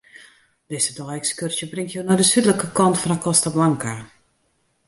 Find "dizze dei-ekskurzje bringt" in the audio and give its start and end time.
0.73-1.93